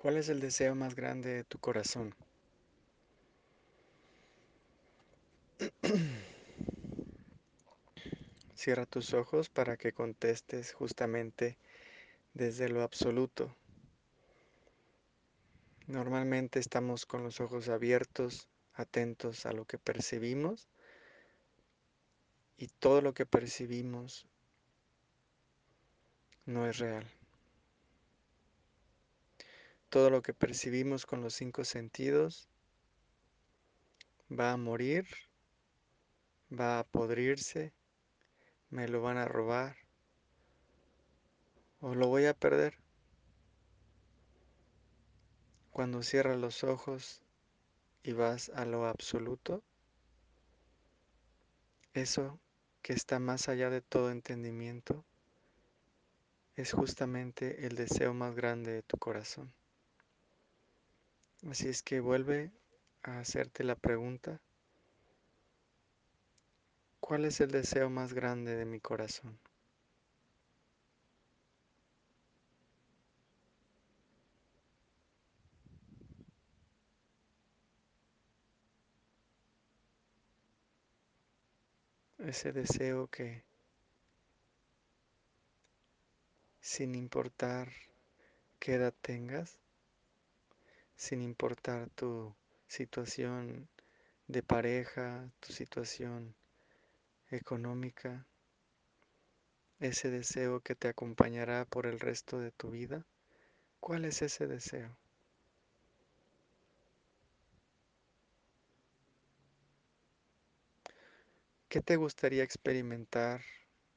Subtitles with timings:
[0.00, 2.14] ¿Cuál es el deseo más grande de tu corazón?
[8.54, 11.58] Cierra tus ojos para que contestes justamente
[12.32, 13.54] desde lo absoluto.
[15.86, 20.70] Normalmente estamos con los ojos abiertos, atentos a lo que percibimos
[22.56, 24.26] y todo lo que percibimos
[26.46, 27.19] no es real.
[29.90, 32.48] Todo lo que percibimos con los cinco sentidos
[34.30, 35.04] va a morir,
[36.48, 37.72] va a podrirse,
[38.70, 39.76] me lo van a robar
[41.80, 42.78] o lo voy a perder.
[45.72, 47.24] Cuando cierras los ojos
[48.04, 49.64] y vas a lo absoluto,
[51.94, 52.38] eso
[52.80, 55.04] que está más allá de todo entendimiento
[56.54, 59.52] es justamente el deseo más grande de tu corazón.
[61.48, 62.50] Así es que vuelve
[63.02, 64.40] a hacerte la pregunta,
[67.00, 69.38] ¿cuál es el deseo más grande de mi corazón?
[82.18, 83.44] Ese deseo que
[86.60, 87.72] sin importar
[88.58, 89.58] qué edad tengas,
[91.00, 93.70] sin importar tu situación
[94.26, 96.36] de pareja, tu situación
[97.30, 98.26] económica,
[99.78, 103.06] ese deseo que te acompañará por el resto de tu vida.
[103.80, 104.94] ¿Cuál es ese deseo?
[111.70, 113.40] ¿Qué te gustaría experimentar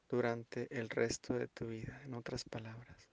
[0.07, 2.01] durante el resto de tu vida?
[2.05, 3.12] En otras palabras.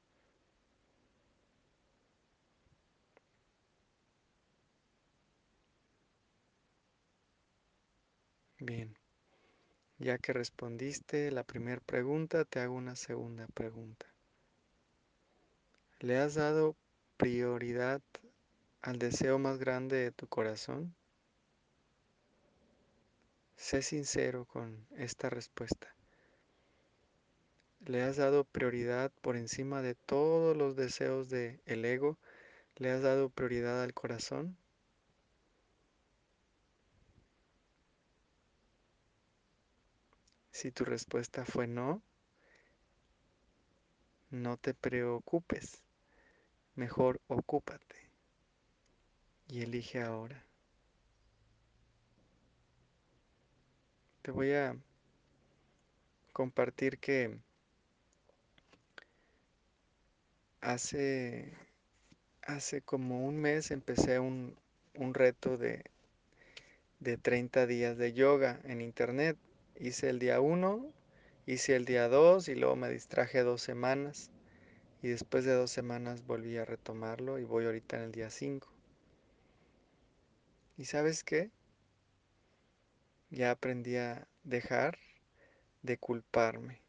[8.62, 8.94] Bien,
[9.98, 14.04] ya que respondiste la primera pregunta, te hago una segunda pregunta.
[16.00, 16.76] ¿Le has dado
[17.16, 18.02] prioridad
[18.82, 20.94] al deseo más grande de tu corazón?
[23.56, 25.94] Sé sincero con esta respuesta.
[27.86, 32.18] ¿Le has dado prioridad por encima de todos los deseos del el ego?
[32.76, 34.58] ¿Le has dado prioridad al corazón?
[40.60, 42.02] Si tu respuesta fue no,
[44.28, 45.82] no te preocupes.
[46.74, 48.10] Mejor ocúpate
[49.48, 50.44] y elige ahora.
[54.20, 54.76] Te voy a
[56.34, 57.38] compartir que
[60.60, 61.54] hace,
[62.42, 64.54] hace como un mes empecé un,
[64.92, 65.82] un reto de,
[66.98, 69.38] de 30 días de yoga en internet.
[69.82, 70.92] Hice el día 1,
[71.46, 74.30] hice el día 2 y luego me distraje dos semanas.
[75.00, 78.70] Y después de dos semanas volví a retomarlo y voy ahorita en el día 5.
[80.76, 81.50] ¿Y sabes qué?
[83.30, 84.98] Ya aprendí a dejar
[85.80, 86.82] de culparme.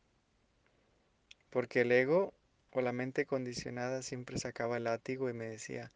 [1.50, 2.34] Porque el ego
[2.72, 5.94] o la mente condicionada siempre sacaba el látigo y me decía,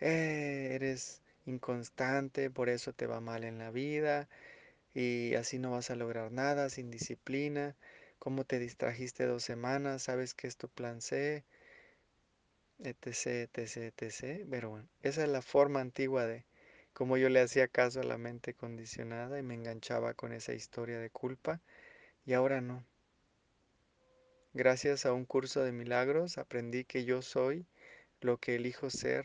[0.00, 4.26] eh, eres inconstante, por eso te va mal en la vida
[4.94, 7.76] y así no vas a lograr nada sin disciplina.
[8.18, 10.02] ¿Cómo te distrajiste dos semanas?
[10.02, 11.44] ¿Sabes que es tu plan C?
[12.78, 14.46] Etc, etc, etc.
[14.50, 16.44] Pero bueno, esa es la forma antigua de
[16.92, 20.98] cómo yo le hacía caso a la mente condicionada y me enganchaba con esa historia
[20.98, 21.60] de culpa
[22.26, 22.84] y ahora no.
[24.52, 27.66] Gracias a un curso de milagros aprendí que yo soy
[28.20, 29.24] lo que elijo ser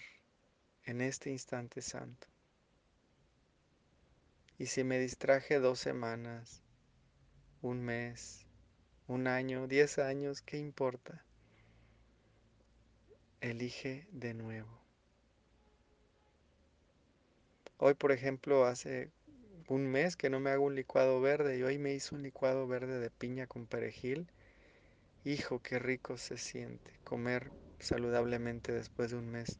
[0.83, 2.27] en este instante santo.
[4.57, 6.63] Y si me distraje dos semanas,
[7.61, 8.45] un mes,
[9.07, 11.25] un año, diez años, ¿qué importa?
[13.41, 14.81] Elige de nuevo.
[17.77, 19.11] Hoy, por ejemplo, hace
[19.67, 22.65] un mes que no me hago un licuado verde y hoy me hice un licuado
[22.65, 24.27] verde de piña con perejil.
[25.25, 29.59] Hijo, qué rico se siente comer saludablemente después de un mes.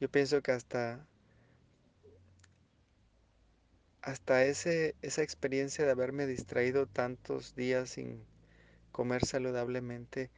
[0.00, 1.06] Yo pienso que hasta
[4.08, 8.24] hasta ese, esa experiencia de haberme distraído tantos días sin
[8.90, 10.30] comer saludablemente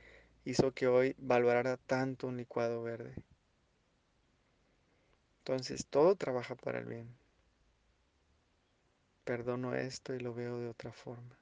[0.45, 3.15] hizo que hoy valorara tanto un licuado verde.
[5.39, 7.15] Entonces todo trabaja para el bien.
[9.23, 11.39] Perdono esto y lo veo de otra forma.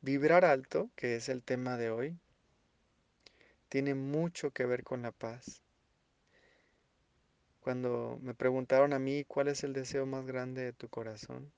[0.00, 2.18] Vibrar alto, que es el tema de hoy,
[3.68, 5.65] tiene mucho que ver con la paz.
[7.66, 11.52] Cuando me preguntaron a mí cuál es el deseo más grande de tu corazón,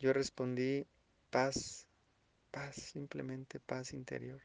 [0.00, 0.84] yo respondí
[1.30, 1.86] paz,
[2.50, 4.42] paz, simplemente paz interior.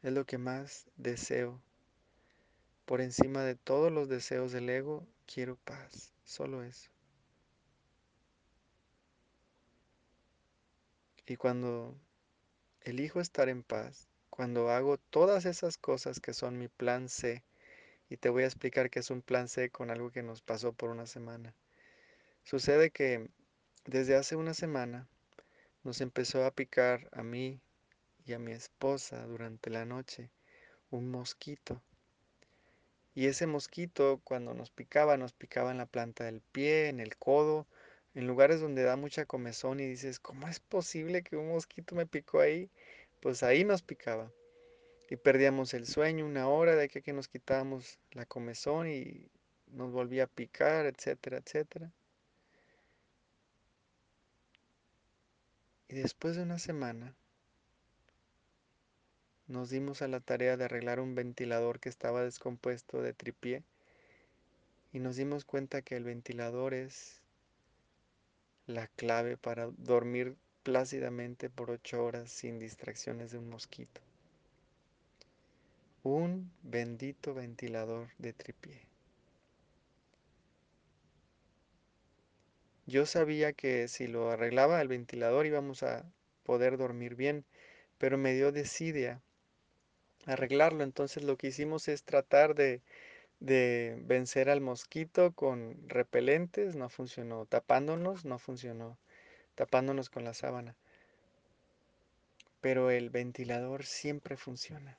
[0.00, 1.60] Es lo que más deseo.
[2.84, 6.88] Por encima de todos los deseos del ego, quiero paz, solo eso.
[11.26, 11.98] Y cuando
[12.82, 17.42] elijo estar en paz, cuando hago todas esas cosas que son mi plan C,
[18.08, 20.72] y te voy a explicar qué es un plan C con algo que nos pasó
[20.72, 21.54] por una semana.
[22.42, 23.28] Sucede que
[23.84, 25.06] desde hace una semana
[25.84, 27.60] nos empezó a picar a mí
[28.24, 30.30] y a mi esposa durante la noche
[30.90, 31.82] un mosquito.
[33.14, 37.16] Y ese mosquito cuando nos picaba, nos picaba en la planta del pie, en el
[37.16, 37.66] codo,
[38.14, 42.06] en lugares donde da mucha comezón y dices, ¿cómo es posible que un mosquito me
[42.06, 42.70] picó ahí?
[43.20, 44.30] Pues ahí nos picaba.
[45.10, 49.30] Y perdíamos el sueño una hora de que, nos quitábamos la comezón y
[49.68, 51.90] nos volvía a picar, etcétera, etcétera.
[55.88, 57.14] Y después de una semana
[59.46, 63.62] nos dimos a la tarea de arreglar un ventilador que estaba descompuesto de tripié
[64.92, 67.22] y nos dimos cuenta que el ventilador es
[68.66, 74.02] la clave para dormir plácidamente por ocho horas sin distracciones de un mosquito.
[76.02, 78.82] Un bendito ventilador de tripié.
[82.86, 86.10] Yo sabía que si lo arreglaba el ventilador íbamos a
[86.44, 87.44] poder dormir bien,
[87.98, 89.20] pero me dio desidia
[90.26, 90.84] arreglarlo.
[90.84, 92.80] Entonces lo que hicimos es tratar de,
[93.40, 97.44] de vencer al mosquito con repelentes, no funcionó.
[97.46, 98.98] Tapándonos, no funcionó
[99.58, 100.76] tapándonos con la sábana.
[102.60, 104.96] Pero el ventilador siempre funciona.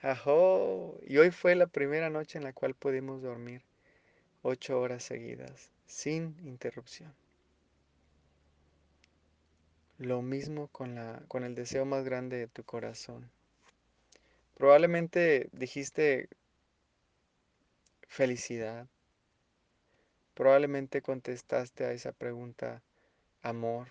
[0.00, 3.62] Ajo, y hoy fue la primera noche en la cual pudimos dormir
[4.42, 7.12] ocho horas seguidas, sin interrupción.
[9.98, 13.30] Lo mismo con, la, con el deseo más grande de tu corazón.
[14.54, 16.28] Probablemente dijiste
[18.06, 18.86] felicidad.
[20.34, 22.82] Probablemente contestaste a esa pregunta
[23.42, 23.88] amor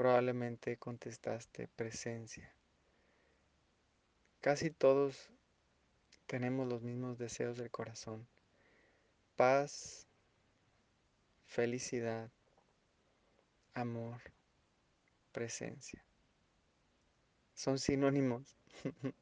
[0.00, 2.50] probablemente contestaste presencia.
[4.40, 5.30] Casi todos
[6.26, 8.26] tenemos los mismos deseos del corazón.
[9.36, 10.06] Paz,
[11.44, 12.30] felicidad,
[13.74, 14.22] amor,
[15.32, 16.02] presencia.
[17.52, 18.56] Son sinónimos.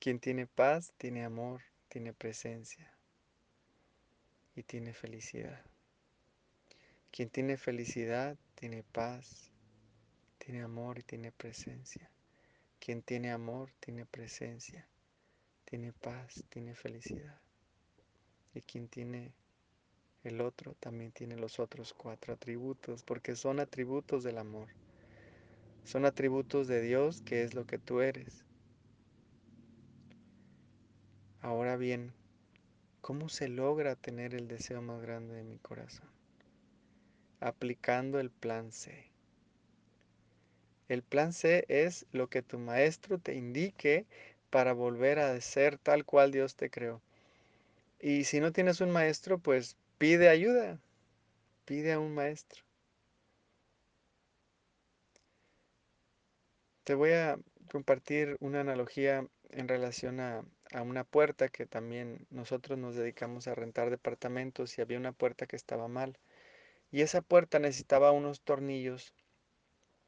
[0.00, 2.92] Quien tiene paz, tiene amor, tiene presencia
[4.56, 5.64] y tiene felicidad.
[7.12, 9.52] Quien tiene felicidad, tiene paz,
[10.38, 12.10] tiene amor y tiene presencia.
[12.84, 14.88] Quien tiene amor tiene presencia,
[15.64, 17.40] tiene paz, tiene felicidad.
[18.54, 19.32] Y quien tiene
[20.24, 24.66] el otro también tiene los otros cuatro atributos, porque son atributos del amor.
[25.84, 28.44] Son atributos de Dios, que es lo que tú eres.
[31.40, 32.12] Ahora bien,
[33.00, 36.10] ¿cómo se logra tener el deseo más grande de mi corazón?
[37.38, 39.11] Aplicando el plan C.
[40.92, 44.04] El plan C es lo que tu maestro te indique
[44.50, 47.00] para volver a ser tal cual Dios te creó.
[47.98, 50.78] Y si no tienes un maestro, pues pide ayuda,
[51.64, 52.62] pide a un maestro.
[56.84, 57.38] Te voy a
[57.70, 63.54] compartir una analogía en relación a, a, una puerta que también nosotros nos dedicamos a
[63.54, 66.18] rentar departamentos y había una puerta que estaba mal.
[66.90, 69.14] Y esa puerta necesitaba unos tornillos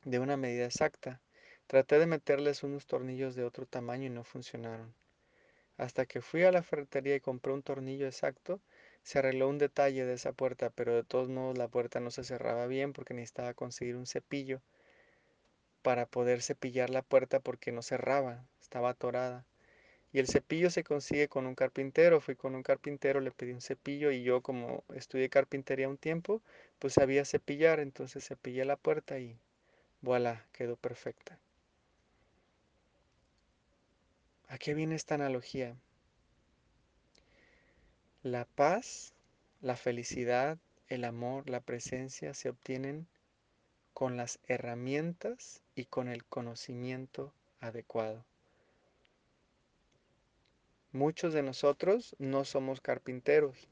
[0.04, 1.20] de una medida exacta.
[1.66, 4.94] Traté de meterles unos tornillos de otro tamaño y no funcionaron.
[5.76, 8.60] Hasta que fui a la ferretería y compré un tornillo exacto,
[9.02, 12.24] se arregló un detalle de esa puerta, pero de todos modos la puerta no se
[12.24, 14.62] cerraba bien porque necesitaba conseguir un cepillo
[15.82, 19.46] para poder cepillar la puerta porque no cerraba, estaba atorada.
[20.12, 22.20] Y el cepillo se consigue con un carpintero.
[22.20, 26.42] Fui con un carpintero, le pedí un cepillo y yo como estudié carpintería un tiempo,
[26.78, 29.38] pues sabía cepillar, entonces cepillé la puerta y
[30.04, 31.38] Voilà, quedó perfecta.
[34.48, 35.78] ¿A qué viene esta analogía?
[38.22, 39.14] La paz,
[39.62, 40.58] la felicidad,
[40.88, 43.06] el amor, la presencia se obtienen
[43.94, 48.26] con las herramientas y con el conocimiento adecuado.
[50.92, 53.68] Muchos de nosotros no somos carpinteros.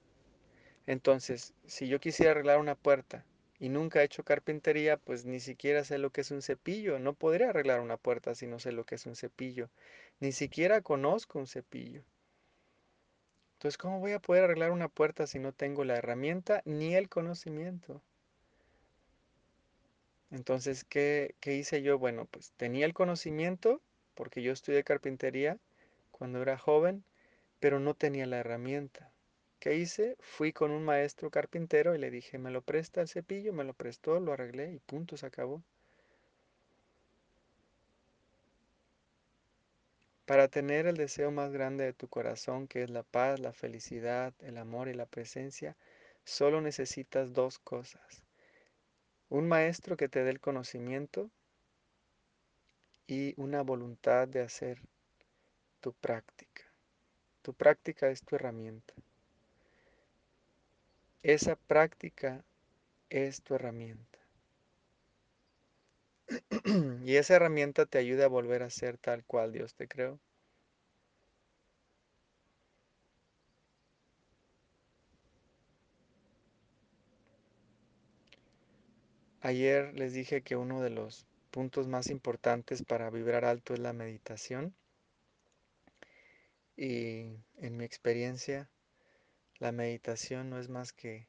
[0.86, 3.26] Entonces, si yo quisiera arreglar una puerta
[3.62, 6.98] y nunca he hecho carpintería, pues ni siquiera sé lo que es un cepillo.
[6.98, 9.70] No podría arreglar una puerta si no sé lo que es un cepillo.
[10.18, 12.02] Ni siquiera conozco un cepillo.
[13.54, 17.08] Entonces, ¿cómo voy a poder arreglar una puerta si no tengo la herramienta ni el
[17.08, 18.02] conocimiento?
[20.32, 22.00] Entonces, ¿qué, qué hice yo?
[22.00, 23.80] Bueno, pues tenía el conocimiento,
[24.14, 25.56] porque yo estudié carpintería
[26.10, 27.04] cuando era joven,
[27.60, 29.11] pero no tenía la herramienta.
[29.62, 30.16] ¿Qué hice?
[30.18, 33.52] Fui con un maestro carpintero y le dije, ¿me lo presta el cepillo?
[33.52, 35.62] Me lo prestó, lo arreglé y punto, se acabó.
[40.26, 44.34] Para tener el deseo más grande de tu corazón, que es la paz, la felicidad,
[44.40, 45.76] el amor y la presencia,
[46.24, 48.24] solo necesitas dos cosas.
[49.28, 51.30] Un maestro que te dé el conocimiento
[53.06, 54.80] y una voluntad de hacer
[55.80, 56.64] tu práctica.
[57.42, 58.94] Tu práctica es tu herramienta.
[61.22, 62.44] Esa práctica
[63.08, 64.18] es tu herramienta.
[67.04, 70.18] y esa herramienta te ayuda a volver a ser tal cual Dios te creó.
[79.42, 83.92] Ayer les dije que uno de los puntos más importantes para vibrar alto es la
[83.92, 84.74] meditación.
[86.76, 87.26] Y
[87.58, 88.71] en mi experiencia,
[89.62, 91.28] la meditación no es más que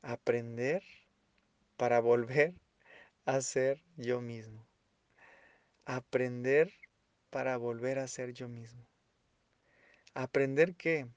[0.00, 0.84] aprender
[1.76, 2.54] para volver
[3.24, 4.64] a ser yo mismo.
[5.86, 6.72] Aprender
[7.30, 8.86] para volver a ser yo mismo.
[10.14, 11.08] ¿Aprender qué?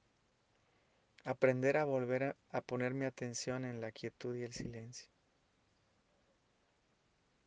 [1.25, 5.12] Aprender a volver a, a poner mi atención en la quietud y el silencio.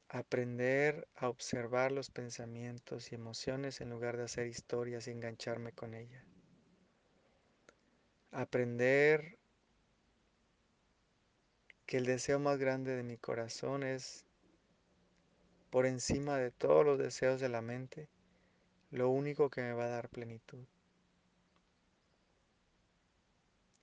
[0.08, 5.94] Aprender a observar los pensamientos y emociones en lugar de hacer historias y engancharme con
[5.94, 6.31] ellas.
[8.34, 9.38] Aprender
[11.84, 14.24] que el deseo más grande de mi corazón es,
[15.68, 18.08] por encima de todos los deseos de la mente,
[18.90, 20.64] lo único que me va a dar plenitud.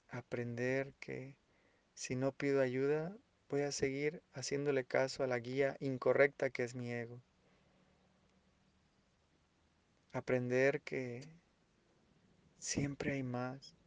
[0.10, 1.36] Aprender que
[1.94, 3.16] si no pido ayuda,
[3.50, 7.22] voy a seguir haciéndole caso a la guía incorrecta que es mi ego.
[10.12, 11.30] Aprender que
[12.58, 13.79] siempre hay más,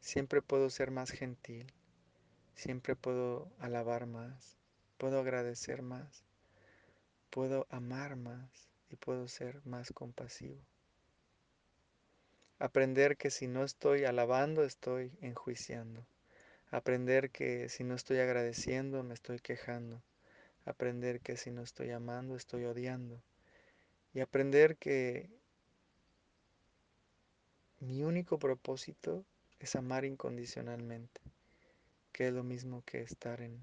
[0.00, 1.72] siempre puedo ser más gentil,
[2.54, 4.56] siempre puedo alabar más,
[4.98, 6.24] puedo agradecer más,
[7.30, 10.60] puedo amar más y puedo ser más compasivo.
[12.58, 16.04] Aprender que si no estoy alabando, estoy enjuiciando.
[16.70, 20.02] Aprender que si no estoy agradeciendo, me estoy quejando.
[20.66, 23.22] Aprender que si no estoy amando, estoy odiando.
[24.12, 25.30] Y aprender que
[27.80, 29.24] mi único propósito
[29.60, 31.20] es amar incondicionalmente,
[32.12, 33.62] que es lo mismo que estar en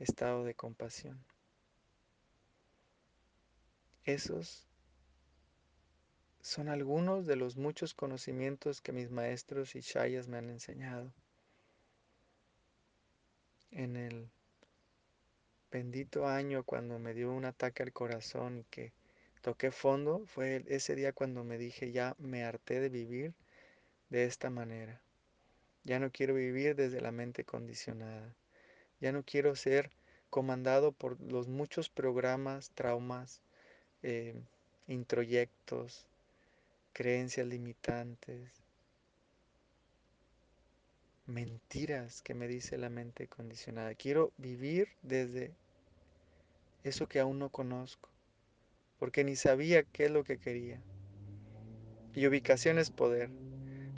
[0.00, 1.24] estado de compasión.
[4.04, 4.66] Esos
[6.40, 11.12] son algunos de los muchos conocimientos que mis maestros y shayas me han enseñado.
[13.70, 14.28] En el
[15.70, 18.92] bendito año cuando me dio un ataque al corazón y que
[19.42, 23.34] toqué fondo, fue ese día cuando me dije, ya me harté de vivir
[24.10, 25.00] de esta manera.
[25.84, 28.34] Ya no quiero vivir desde la mente condicionada.
[29.00, 29.90] Ya no quiero ser
[30.30, 33.40] comandado por los muchos programas, traumas,
[34.02, 34.34] eh,
[34.88, 36.06] introyectos,
[36.92, 38.50] creencias limitantes,
[41.26, 43.94] mentiras que me dice la mente condicionada.
[43.94, 45.52] Quiero vivir desde
[46.84, 48.08] eso que aún no conozco,
[48.98, 50.80] porque ni sabía qué es lo que quería.
[52.14, 53.30] Y ubicación es poder.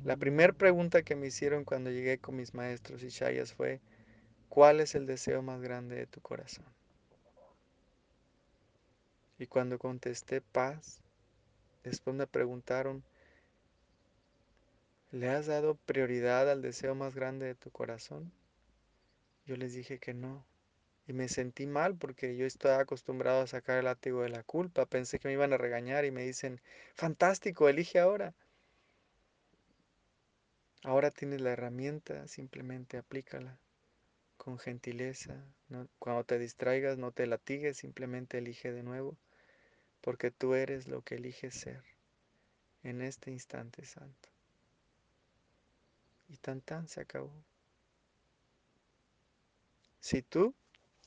[0.05, 3.81] La primera pregunta que me hicieron cuando llegué con mis maestros y shayas fue,
[4.49, 6.67] ¿cuál es el deseo más grande de tu corazón?
[9.39, 11.03] Y cuando contesté paz,
[11.83, 13.05] después me preguntaron,
[15.11, 18.33] ¿le has dado prioridad al deseo más grande de tu corazón?
[19.47, 20.47] Yo les dije que no.
[21.09, 24.87] Y me sentí mal porque yo estaba acostumbrado a sacar el látigo de la culpa.
[24.87, 26.61] Pensé que me iban a regañar y me dicen,
[26.95, 28.35] fantástico, elige ahora.
[30.85, 33.59] Ahora tienes la herramienta, simplemente aplícala
[34.37, 35.45] con gentileza.
[35.99, 39.19] Cuando te distraigas, no te latigues, simplemente elige de nuevo,
[40.01, 41.83] porque tú eres lo que eliges ser
[42.85, 44.29] en este instante santo.
[46.29, 47.33] Y tan tan se acabó.
[50.01, 50.55] Si tú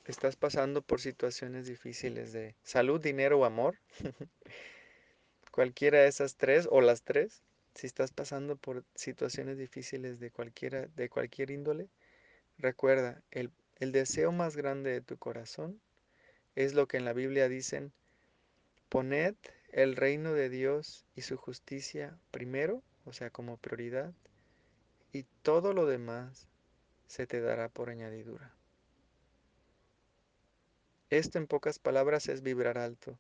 [0.06, 3.80] estás pasando por situaciones difíciles de salud, dinero o amor,
[5.52, 7.42] cualquiera de esas tres o las tres,
[7.76, 11.90] si estás pasando por situaciones difíciles de cualquiera de cualquier índole,
[12.58, 15.82] recuerda, el, el deseo más grande de tu corazón
[16.56, 17.94] es lo que en la Biblia dicen,
[18.90, 19.36] poned
[19.70, 24.14] el reino de Dios y su justicia primero, o sea, como prioridad,
[25.14, 26.48] y todo lo demás
[27.08, 28.54] se te dará por añadidura.
[31.10, 33.20] Esto en pocas palabras es vibrar alto.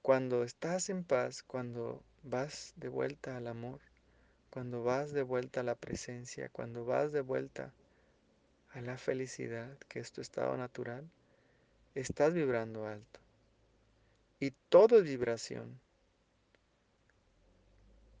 [0.00, 3.80] Cuando estás en paz, cuando vas de vuelta al amor,
[4.50, 7.72] cuando vas de vuelta a la presencia, cuando vas de vuelta
[8.72, 11.08] a la felicidad, que es tu estado natural,
[11.94, 13.20] estás vibrando alto.
[14.40, 15.80] Y todo es vibración.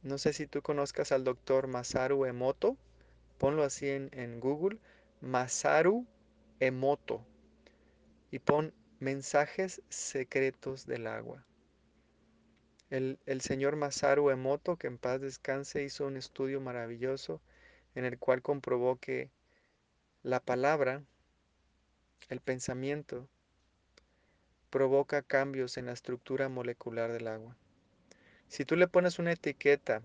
[0.02, 2.76] No sé si tú conozcas al doctor Masaru Emoto.
[3.38, 4.78] Ponlo así en, en Google.
[5.20, 6.06] Masaru
[6.60, 7.26] Emoto.
[8.30, 11.44] Y pon mensajes secretos del agua.
[12.88, 17.40] El, señor Masaru Emoto, que en paz descanse, hizo un estudio maravilloso
[17.96, 19.28] en el cual comprobó que
[20.22, 21.02] la palabra,
[22.28, 23.28] el pensamiento,
[24.70, 27.56] provoca cambios en la estructura molecular del agua.
[28.48, 30.02] Si tú le pones una etiqueta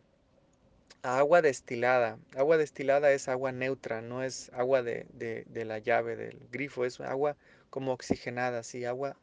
[1.04, 5.78] a agua destilada, agua destilada es agua neutra, no es agua de, de, de la
[5.78, 7.38] llave del grifo, es agua
[7.70, 9.18] como oxigenada, sí, agua,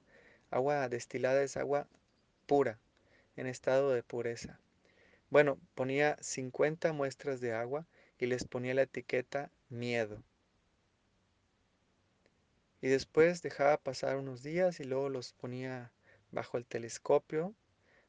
[0.51, 1.89] agua destilada es agua
[2.47, 2.79] pura,
[3.39, 4.59] en estado de pureza.
[5.31, 7.87] Bueno, ponía 50 muestras de agua
[8.19, 10.23] y les ponía la etiqueta miedo.
[12.81, 15.93] Y después dejaba pasar unos días y luego los ponía
[16.31, 17.55] bajo el telescopio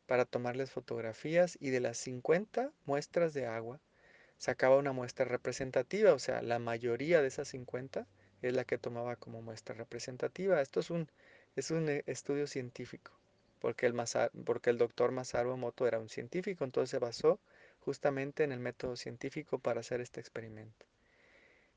[0.06, 3.80] para tomarles fotografías y de las 50 muestras de agua
[4.38, 8.08] sacaba una muestra representativa, o sea, la mayoría de esas 50
[8.42, 10.62] es la que tomaba como muestra representativa.
[10.62, 11.12] Esto es un,
[11.56, 13.19] es un eh, estudio científico,
[13.60, 17.40] porque el, doctor Masaru Emoto era un científico, entonces se basó
[17.80, 20.86] justamente en el método científico para hacer este experimento.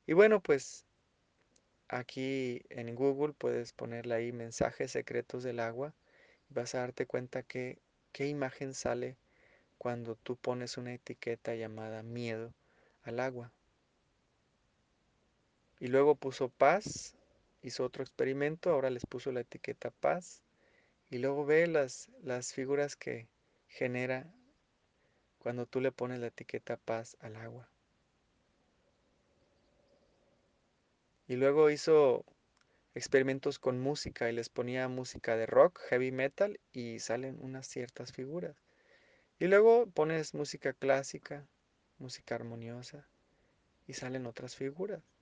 [0.07, 0.85] Y bueno, pues
[1.89, 5.93] aquí en Google puedes ponerle ahí mensajes secretos del agua
[6.49, 7.79] y vas a darte cuenta que
[8.11, 9.17] qué imagen sale
[9.77, 12.53] cuando tú pones una etiqueta llamada miedo
[13.03, 13.51] al agua.
[15.79, 17.15] Y luego puso paz,
[17.61, 20.42] hizo otro experimento, ahora les puso la etiqueta paz
[21.13, 23.29] y luego ve las, las figuras que
[23.67, 24.33] genera
[25.37, 27.69] cuando tú le pones la etiqueta paz al agua.
[31.27, 32.25] Y luego hizo
[32.95, 38.11] experimentos con música y les ponía música de rock, heavy metal y salen unas ciertas
[38.11, 38.55] figuras.
[39.37, 41.47] Y luego pones música clásica,
[41.99, 43.07] música armoniosa
[43.85, 45.12] y salen otras figuras.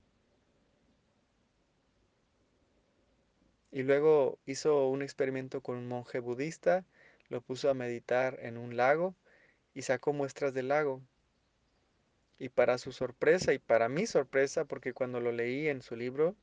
[3.71, 6.85] Y luego hizo un experimento con un monje budista,
[7.29, 9.15] lo puso a meditar en un lago
[9.73, 11.01] y sacó muestras del lago.
[12.37, 16.35] Y para su sorpresa y para mi sorpresa, porque cuando lo leí en su libro,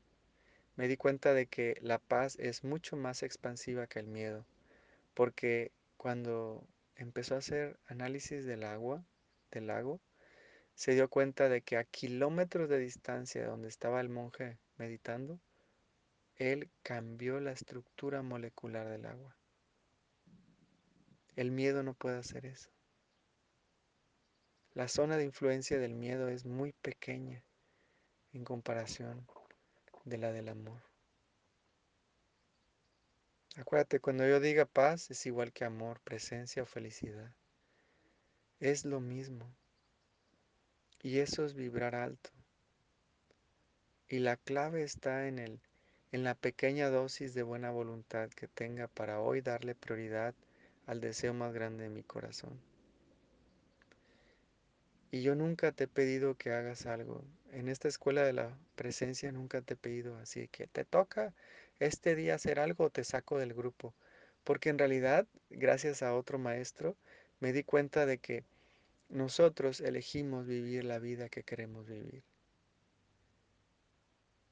[0.77, 4.47] me di cuenta de que la paz es mucho más expansiva que el miedo.
[5.13, 6.65] Porque cuando
[6.97, 9.05] empezó a hacer análisis del agua,
[9.51, 10.01] del lago,
[10.75, 15.41] se dio cuenta de que a kilómetros de distancia de donde estaba el monje meditando,
[16.39, 19.37] él cambió la estructura molecular del agua.
[21.35, 22.71] El miedo no puede hacer eso.
[24.75, 27.43] La zona de influencia del miedo es muy pequeña
[28.33, 29.27] en comparación
[30.05, 30.81] de la del amor.
[33.57, 37.35] Acuérdate, cuando yo diga paz es igual que amor, presencia o felicidad.
[38.61, 39.53] Es lo mismo.
[41.03, 42.31] Y eso es vibrar alto.
[44.09, 45.61] Y la clave está en el
[46.11, 50.35] en la pequeña dosis de buena voluntad que tenga para hoy darle prioridad
[50.87, 52.59] al deseo más grande de mi corazón.
[55.11, 57.25] Y yo nunca te he pedido que hagas algo.
[57.53, 61.35] En esta escuela de la presencia nunca te he pedido así que te toca
[61.79, 63.95] este día hacer algo o te saco del grupo.
[64.45, 66.97] Porque en realidad, gracias a otro maestro,
[67.41, 68.45] me di cuenta de que
[69.11, 72.23] nosotros elegimos vivir la vida que queremos vivir.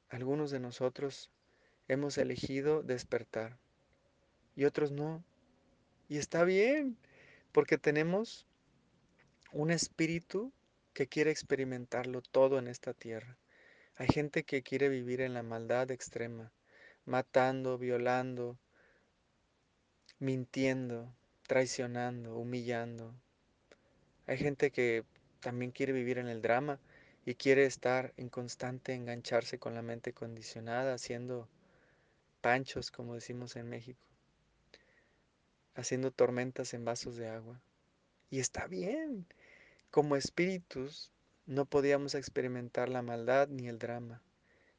[0.09, 1.31] Algunos de nosotros
[1.89, 3.59] hemos elegido despertar
[4.55, 5.25] y otros no.
[6.09, 6.97] Y está bien,
[7.53, 8.47] porque tenemos
[9.53, 10.53] un espíritu
[10.93, 13.37] que quiere experimentarlo todo en esta tierra.
[13.97, 16.53] Hay gente que quiere vivir en la maldad extrema,
[17.05, 18.59] matando, violando,
[20.19, 21.15] mintiendo,
[21.47, 23.15] traicionando, humillando.
[24.27, 25.05] Hay gente que
[25.41, 26.81] también quiere vivir en el drama
[27.25, 31.49] y quiere estar en constante engancharse con la mente condicionada, haciendo
[32.47, 34.07] panchos, como decimos en México,
[35.75, 37.61] haciendo tormentas en vasos de agua.
[38.31, 39.27] Y está bien.
[39.91, 41.11] Como espíritus
[41.47, 44.23] no podíamos experimentar la maldad ni el drama.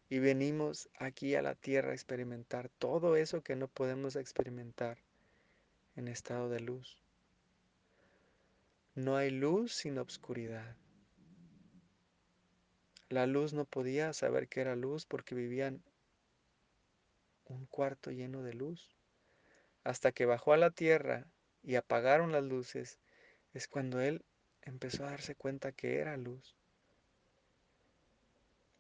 [0.08, 4.98] y venimos aquí a la tierra a experimentar todo eso que no podemos experimentar
[5.98, 7.04] en estado de luz.
[8.96, 10.78] No hay luz sin obscuridad.
[13.10, 15.84] La luz no podía saber que era luz porque vivían
[17.54, 18.96] un cuarto lleno de luz.
[19.84, 21.28] Hasta que bajó a la tierra
[21.64, 23.00] y apagaron las luces,
[23.54, 24.24] es cuando él
[24.62, 26.56] empezó a darse cuenta que era luz.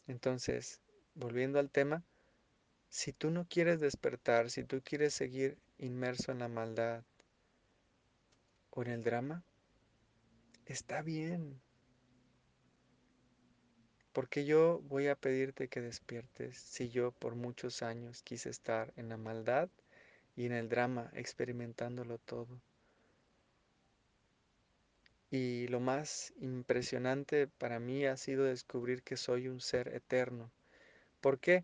[0.08, 0.82] Entonces,
[1.16, 2.04] volviendo al tema,
[2.90, 7.04] si tú no quieres despertar, si tú quieres seguir inmerso en la maldad
[8.70, 9.44] o en el drama,
[10.66, 11.62] está bien.
[14.18, 19.10] Porque yo voy a pedirte que despiertes si yo por muchos años quise estar en
[19.10, 19.70] la maldad
[20.36, 22.60] y en el drama, experimentándolo todo.
[25.30, 30.50] Y lo más impresionante para mí ha sido descubrir que soy un ser eterno.
[31.22, 31.64] ¿Por qué?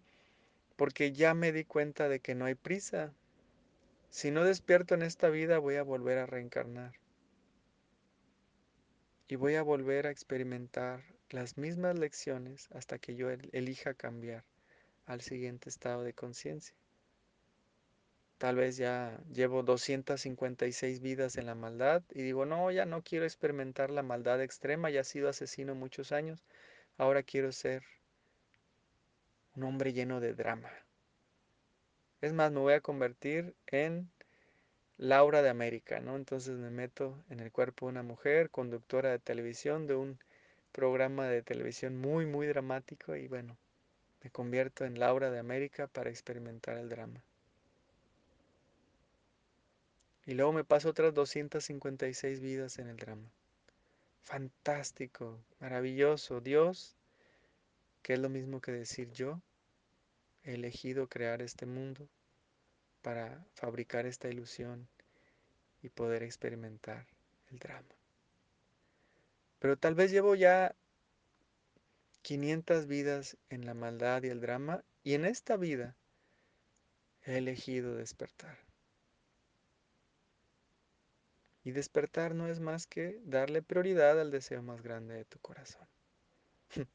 [0.75, 3.15] Porque ya me di cuenta de que no hay prisa.
[4.11, 6.93] Si no despierto en esta vida voy a volver a reencarnar.
[9.27, 14.43] Y voy a volver a experimentar las mismas lecciones hasta que yo elija cambiar
[15.07, 16.75] al siguiente estado de conciencia.
[18.37, 23.25] Tal vez ya llevo 256 vidas en la maldad y digo, no, ya no quiero
[23.25, 26.43] experimentar la maldad extrema, ya he sido asesino muchos años,
[26.97, 27.83] ahora quiero ser
[29.55, 30.71] un hombre lleno de drama.
[32.21, 34.11] Es más, me voy a convertir en
[34.97, 36.15] Laura de América, ¿no?
[36.15, 40.19] Entonces me meto en el cuerpo de una mujer, conductora de televisión, de un
[40.73, 43.57] programa de televisión muy, muy dramático y bueno,
[44.21, 47.23] me convierto en Laura de América para experimentar el drama.
[50.25, 53.29] Y luego me paso otras 256 vidas en el drama.
[54.21, 56.41] Fantástico, maravilloso.
[56.41, 56.95] Dios,
[58.01, 59.41] que es lo mismo que decir yo,
[60.43, 62.07] he elegido crear este mundo
[63.01, 64.87] para fabricar esta ilusión
[65.81, 67.05] y poder experimentar
[67.51, 68.02] el drama.
[69.63, 70.75] Pero tal vez llevo ya
[72.21, 75.95] 500 vidas en la maldad y el drama y en esta vida
[77.21, 78.57] he elegido despertar.
[81.63, 85.87] Y despertar no es más que darle prioridad al deseo más grande de tu corazón.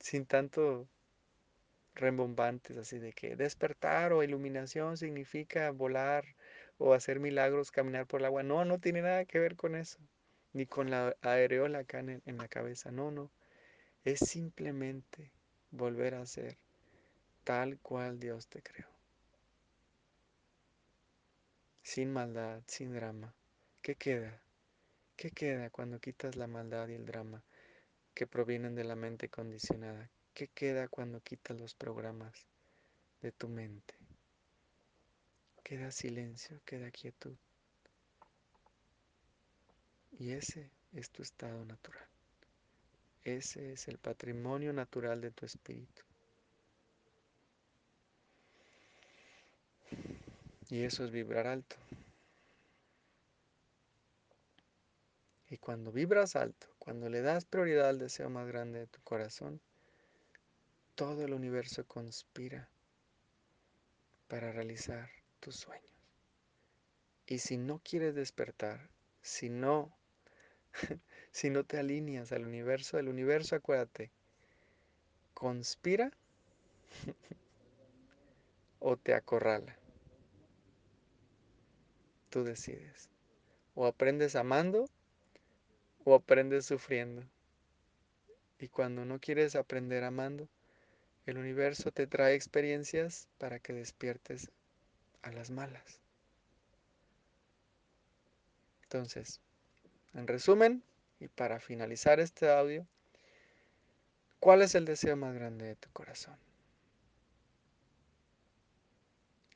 [0.00, 0.88] Sin tanto
[1.94, 6.24] rembombantes así de que despertar o iluminación significa volar
[6.76, 8.42] o hacer milagros, caminar por el agua.
[8.42, 10.00] No, no tiene nada que ver con eso.
[10.54, 12.90] Ni con la areola acá en, en la cabeza.
[12.90, 13.30] No, no.
[14.04, 15.30] Es simplemente
[15.70, 16.56] volver a ser
[17.44, 18.94] tal cual Dios te creó.
[21.84, 23.34] sin maldad, sin drama.
[23.82, 24.42] ¿Qué queda?
[25.16, 27.44] ¿Qué queda cuando quitas la maldad y el drama
[28.14, 30.10] que provienen de la mente condicionada?
[30.32, 32.46] ¿Qué queda cuando quitas los programas
[33.20, 33.94] de tu mente?
[35.62, 37.36] Queda silencio, queda quietud.
[40.18, 42.06] Y ese es tu estado natural.
[43.24, 46.02] Ese es el patrimonio natural de tu espíritu.
[50.68, 51.76] Y eso es vibrar alto.
[55.48, 59.60] Y cuando vibras alto, cuando le das prioridad al deseo más grande de tu corazón,
[60.94, 62.68] todo el universo conspira
[64.28, 65.94] para realizar tus sueños.
[67.26, 68.90] Y si no quieres despertar,
[69.22, 69.96] si no,
[71.30, 74.10] si no te alineas al universo, el universo, acuérdate,
[75.34, 76.10] conspira
[78.78, 79.76] o te acorrala.
[82.30, 83.08] Tú decides.
[83.74, 84.88] O aprendes amando
[86.04, 87.24] o aprendes sufriendo.
[88.58, 90.48] Y cuando no quieres aprender amando,
[91.26, 94.50] el universo te trae experiencias para que despiertes
[95.22, 96.00] a las malas.
[98.82, 99.40] Entonces,
[100.14, 100.82] en resumen,
[101.20, 102.86] y para finalizar este audio,
[104.40, 106.38] ¿cuál es el deseo más grande de tu corazón?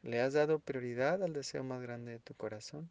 [0.02, 2.90] ¿Le has dado prioridad al deseo más grande de tu corazón?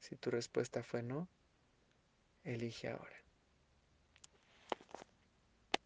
[0.00, 1.28] Si tu respuesta fue no,
[2.44, 3.17] elige ahora.